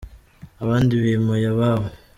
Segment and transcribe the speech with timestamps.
[0.63, 1.87] abandi bimuye ababo.